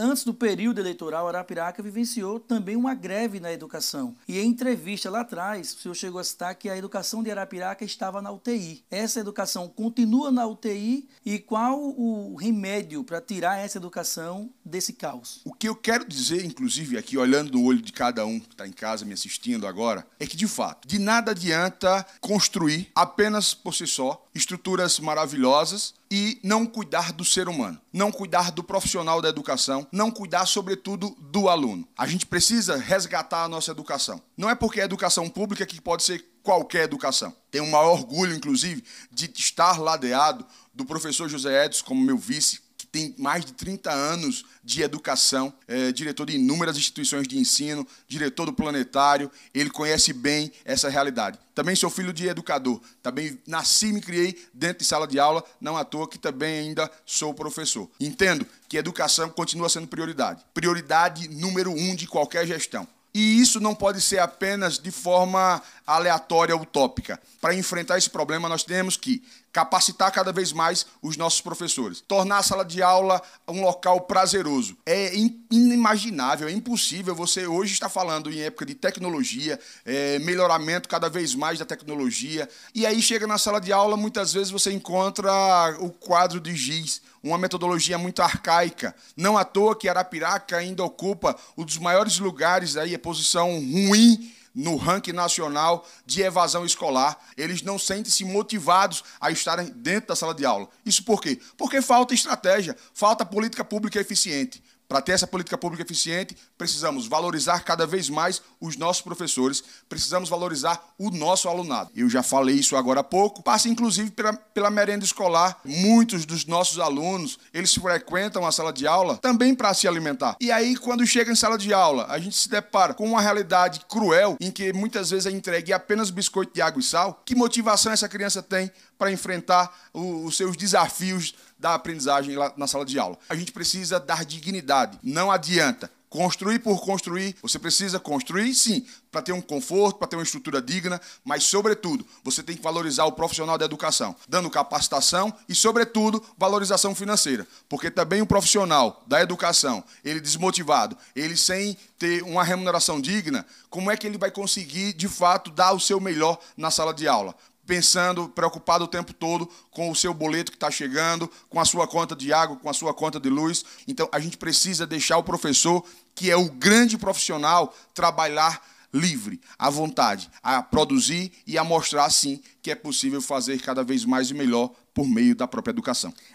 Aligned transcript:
antes 0.00 0.24
do 0.24 0.32
período 0.32 0.80
eleitoral, 0.80 1.28
Arapiraca 1.28 1.82
vivenciou 1.82 2.40
também 2.40 2.74
uma 2.74 2.94
greve 2.94 3.38
na 3.38 3.52
educação. 3.52 4.16
E 4.26 4.38
em 4.38 4.48
entrevista 4.48 5.10
lá 5.10 5.20
atrás, 5.20 5.74
o 5.74 5.78
senhor 5.78 5.94
chegou 5.94 6.20
a 6.20 6.24
citar 6.24 6.54
que 6.54 6.68
a 6.68 6.76
educação 6.76 7.22
de 7.22 7.30
Arapiraca 7.30 7.84
estava 7.84 8.22
na 8.22 8.32
UTI. 8.32 8.82
Essa 8.90 9.20
educação 9.20 9.68
continua 9.68 10.32
na 10.32 10.46
UTI 10.46 11.08
e 11.24 11.38
qual 11.38 11.78
o 11.78 12.34
remédio 12.36 13.04
para 13.04 13.20
tirar 13.20 13.58
essa 13.58 13.78
educação 13.78 14.50
desse 14.64 14.94
caos? 14.94 15.40
O 15.44 15.52
que 15.52 15.68
eu 15.68 15.76
quero 15.76 16.08
dizer, 16.08 16.44
inclusive, 16.44 16.96
aqui, 16.96 17.18
olhando 17.18 17.52
no 17.52 17.64
olho 17.64 17.82
de 17.82 17.92
cada 17.92 18.24
um 18.24 18.40
que 18.40 18.54
está 18.54 18.66
em 18.66 18.72
casa 18.72 19.04
me 19.04 19.12
assistindo 19.12 19.66
agora, 19.66 20.06
é 20.18 20.26
que, 20.26 20.36
de 20.36 20.48
fato, 20.48 20.88
de 20.88 20.98
nada 20.98 21.32
adianta 21.32 22.06
construir 22.20 22.90
apenas 22.94 23.52
por 23.52 23.74
si 23.74 23.86
só 23.86 24.26
estruturas 24.34 24.98
maravilhosas 24.98 25.99
e 26.10 26.40
não 26.42 26.66
cuidar 26.66 27.12
do 27.12 27.24
ser 27.24 27.48
humano, 27.48 27.80
não 27.92 28.10
cuidar 28.10 28.50
do 28.50 28.64
profissional 28.64 29.22
da 29.22 29.28
educação, 29.28 29.86
não 29.92 30.10
cuidar, 30.10 30.44
sobretudo, 30.46 31.16
do 31.20 31.48
aluno. 31.48 31.86
A 31.96 32.06
gente 32.06 32.26
precisa 32.26 32.76
resgatar 32.76 33.44
a 33.44 33.48
nossa 33.48 33.70
educação. 33.70 34.20
Não 34.36 34.50
é 34.50 34.54
porque 34.54 34.80
é 34.80 34.84
educação 34.84 35.28
pública 35.28 35.64
que 35.64 35.80
pode 35.80 36.02
ser 36.02 36.24
qualquer 36.42 36.84
educação. 36.84 37.34
Tenho 37.50 37.64
um 37.64 37.70
maior 37.70 37.92
orgulho, 37.92 38.34
inclusive, 38.34 38.82
de 39.12 39.30
estar 39.36 39.78
ladeado 39.78 40.44
do 40.74 40.84
professor 40.84 41.28
José 41.28 41.66
Edson 41.66 41.84
como 41.84 42.04
meu 42.04 42.18
vice, 42.18 42.60
tem 42.90 43.14
mais 43.18 43.44
de 43.44 43.52
30 43.52 43.90
anos 43.90 44.44
de 44.64 44.82
educação, 44.82 45.52
é 45.68 45.92
diretor 45.92 46.26
de 46.26 46.34
inúmeras 46.34 46.76
instituições 46.76 47.26
de 47.26 47.38
ensino, 47.38 47.86
diretor 48.08 48.46
do 48.46 48.52
planetário, 48.52 49.30
ele 49.54 49.70
conhece 49.70 50.12
bem 50.12 50.52
essa 50.64 50.88
realidade. 50.88 51.38
Também 51.54 51.76
sou 51.76 51.90
filho 51.90 52.12
de 52.12 52.26
educador, 52.26 52.80
também 53.02 53.38
nasci 53.46 53.86
e 53.88 53.92
me 53.92 54.00
criei 54.00 54.40
dentro 54.52 54.78
de 54.78 54.84
sala 54.84 55.06
de 55.06 55.18
aula, 55.18 55.44
não 55.60 55.76
à 55.76 55.84
toa 55.84 56.08
que 56.08 56.18
também 56.18 56.60
ainda 56.60 56.90
sou 57.04 57.34
professor. 57.34 57.88
Entendo 58.00 58.46
que 58.68 58.76
educação 58.76 59.28
continua 59.28 59.68
sendo 59.68 59.86
prioridade, 59.86 60.44
prioridade 60.54 61.28
número 61.28 61.70
um 61.70 61.94
de 61.94 62.06
qualquer 62.06 62.46
gestão. 62.46 62.88
E 63.12 63.40
isso 63.40 63.58
não 63.58 63.74
pode 63.74 64.00
ser 64.00 64.20
apenas 64.20 64.78
de 64.78 64.90
forma 64.92 65.60
aleatória, 65.84 66.56
utópica. 66.56 67.20
Para 67.40 67.54
enfrentar 67.54 67.98
esse 67.98 68.08
problema, 68.08 68.48
nós 68.48 68.62
temos 68.62 68.96
que 68.96 69.22
capacitar 69.52 70.12
cada 70.12 70.32
vez 70.32 70.52
mais 70.52 70.86
os 71.02 71.16
nossos 71.16 71.40
professores, 71.40 72.00
tornar 72.00 72.38
a 72.38 72.42
sala 72.42 72.64
de 72.64 72.82
aula 72.82 73.20
um 73.48 73.62
local 73.62 74.02
prazeroso. 74.02 74.76
É 74.86 75.12
inimaginável, 75.50 76.48
é 76.48 76.52
impossível 76.52 77.14
você 77.14 77.46
hoje 77.46 77.72
estar 77.72 77.88
falando 77.88 78.30
em 78.30 78.40
época 78.40 78.64
de 78.64 78.74
tecnologia, 78.74 79.58
é, 79.84 80.18
melhoramento 80.20 80.88
cada 80.88 81.08
vez 81.08 81.34
mais 81.34 81.58
da 81.58 81.64
tecnologia, 81.64 82.48
e 82.74 82.86
aí 82.86 83.02
chega 83.02 83.26
na 83.26 83.38
sala 83.38 83.60
de 83.60 83.72
aula, 83.72 83.96
muitas 83.96 84.32
vezes 84.32 84.50
você 84.50 84.72
encontra 84.72 85.32
o 85.80 85.90
quadro 85.90 86.40
de 86.40 86.54
giz, 86.54 87.02
uma 87.22 87.36
metodologia 87.36 87.98
muito 87.98 88.22
arcaica. 88.22 88.94
Não 89.16 89.36
à 89.36 89.44
toa 89.44 89.76
que 89.76 89.88
Arapiraca 89.88 90.56
ainda 90.56 90.82
ocupa 90.82 91.36
um 91.56 91.64
dos 91.64 91.76
maiores 91.76 92.18
lugares 92.18 92.76
aí, 92.76 92.94
a 92.94 92.98
posição 92.98 93.50
ruim 93.58 94.32
no 94.54 94.76
ranking 94.76 95.12
nacional 95.12 95.86
de 96.04 96.22
evasão 96.22 96.64
escolar. 96.64 97.18
Eles 97.36 97.62
não 97.62 97.78
sentem-se 97.78 98.24
motivados 98.24 99.04
a 99.20 99.30
estarem 99.30 99.66
dentro 99.70 100.08
da 100.08 100.16
sala 100.16 100.34
de 100.34 100.44
aula. 100.44 100.68
Isso 100.84 101.04
por 101.04 101.20
quê? 101.20 101.40
Porque 101.56 101.80
falta 101.80 102.14
estratégia, 102.14 102.76
falta 102.92 103.24
política 103.24 103.64
pública 103.64 104.00
eficiente. 104.00 104.62
Para 104.90 105.00
ter 105.00 105.12
essa 105.12 105.24
política 105.24 105.56
pública 105.56 105.84
eficiente, 105.84 106.36
precisamos 106.58 107.06
valorizar 107.06 107.60
cada 107.60 107.86
vez 107.86 108.10
mais 108.10 108.42
os 108.60 108.76
nossos 108.76 109.00
professores, 109.00 109.62
precisamos 109.88 110.28
valorizar 110.28 110.84
o 110.98 111.12
nosso 111.12 111.48
alunado. 111.48 111.92
Eu 111.94 112.10
já 112.10 112.24
falei 112.24 112.56
isso 112.56 112.74
agora 112.74 112.98
há 112.98 113.04
pouco, 113.04 113.40
passa 113.40 113.68
inclusive 113.68 114.10
pela, 114.10 114.32
pela 114.32 114.68
merenda 114.68 115.04
escolar. 115.04 115.60
Muitos 115.64 116.26
dos 116.26 116.44
nossos 116.44 116.80
alunos, 116.80 117.38
eles 117.54 117.72
frequentam 117.72 118.44
a 118.44 118.50
sala 118.50 118.72
de 118.72 118.84
aula 118.84 119.16
também 119.18 119.54
para 119.54 119.72
se 119.74 119.86
alimentar. 119.86 120.36
E 120.40 120.50
aí, 120.50 120.74
quando 120.74 121.06
chega 121.06 121.30
em 121.30 121.36
sala 121.36 121.56
de 121.56 121.72
aula, 121.72 122.06
a 122.08 122.18
gente 122.18 122.34
se 122.34 122.48
depara 122.48 122.92
com 122.92 123.06
uma 123.06 123.20
realidade 123.20 123.82
cruel 123.88 124.36
em 124.40 124.50
que 124.50 124.72
muitas 124.72 125.10
vezes 125.10 125.26
é 125.26 125.30
entregue 125.30 125.72
apenas 125.72 126.10
biscoito 126.10 126.52
de 126.52 126.60
água 126.60 126.80
e 126.80 126.82
sal. 126.82 127.22
Que 127.24 127.36
motivação 127.36 127.92
essa 127.92 128.08
criança 128.08 128.42
tem 128.42 128.68
para 129.00 129.10
enfrentar 129.10 129.74
o, 129.94 130.26
os 130.26 130.36
seus 130.36 130.58
desafios 130.58 131.34
da 131.58 131.74
aprendizagem 131.74 132.36
lá 132.36 132.52
na 132.54 132.66
sala 132.66 132.84
de 132.84 132.98
aula. 132.98 133.18
A 133.30 133.34
gente 133.34 133.50
precisa 133.50 133.98
dar 133.98 134.26
dignidade. 134.26 134.98
Não 135.02 135.30
adianta 135.30 135.90
construir 136.10 136.58
por 136.58 136.80
construir. 136.80 137.36
Você 137.40 137.58
precisa 137.58 137.98
construir, 138.00 138.52
sim, 138.52 138.84
para 139.10 139.22
ter 139.22 139.32
um 139.32 139.40
conforto, 139.40 139.98
para 139.98 140.08
ter 140.08 140.16
uma 140.16 140.22
estrutura 140.22 140.60
digna, 140.60 141.00
mas, 141.24 141.44
sobretudo, 141.44 142.04
você 142.22 142.42
tem 142.42 142.56
que 142.56 142.62
valorizar 142.62 143.04
o 143.04 143.12
profissional 143.12 143.56
da 143.56 143.64
educação, 143.64 144.14
dando 144.28 144.50
capacitação 144.50 145.32
e, 145.48 145.54
sobretudo, 145.54 146.22
valorização 146.36 146.94
financeira. 146.94 147.46
Porque 147.68 147.90
também 147.90 148.20
o 148.20 148.26
profissional 148.26 149.02
da 149.06 149.22
educação, 149.22 149.82
ele 150.04 150.20
desmotivado, 150.20 150.98
ele 151.14 151.36
sem 151.36 151.76
ter 151.96 152.22
uma 152.24 152.42
remuneração 152.42 153.00
digna, 153.00 153.46
como 153.68 153.90
é 153.90 153.96
que 153.96 154.06
ele 154.06 154.18
vai 154.18 154.30
conseguir, 154.30 154.92
de 154.92 155.06
fato, 155.06 155.50
dar 155.50 155.72
o 155.72 155.80
seu 155.80 156.00
melhor 156.00 156.38
na 156.56 156.70
sala 156.70 156.92
de 156.92 157.06
aula? 157.06 157.34
Pensando, 157.70 158.28
preocupado 158.28 158.82
o 158.82 158.88
tempo 158.88 159.12
todo 159.12 159.48
com 159.70 159.92
o 159.92 159.94
seu 159.94 160.12
boleto 160.12 160.50
que 160.50 160.56
está 160.56 160.72
chegando, 160.72 161.30
com 161.48 161.60
a 161.60 161.64
sua 161.64 161.86
conta 161.86 162.16
de 162.16 162.32
água, 162.32 162.56
com 162.56 162.68
a 162.68 162.72
sua 162.72 162.92
conta 162.92 163.20
de 163.20 163.30
luz. 163.30 163.64
Então, 163.86 164.08
a 164.10 164.18
gente 164.18 164.36
precisa 164.36 164.84
deixar 164.84 165.18
o 165.18 165.22
professor, 165.22 165.84
que 166.12 166.32
é 166.32 166.36
o 166.36 166.50
grande 166.50 166.98
profissional, 166.98 167.72
trabalhar 167.94 168.60
livre, 168.92 169.40
à 169.56 169.70
vontade, 169.70 170.28
a 170.42 170.60
produzir 170.60 171.30
e 171.46 171.56
a 171.56 171.62
mostrar, 171.62 172.10
sim, 172.10 172.42
que 172.60 172.72
é 172.72 172.74
possível 172.74 173.22
fazer 173.22 173.60
cada 173.60 173.84
vez 173.84 174.04
mais 174.04 174.30
e 174.30 174.34
melhor 174.34 174.72
por 174.92 175.06
meio 175.06 175.36
da 175.36 175.46
própria 175.46 175.70
educação. 175.70 176.12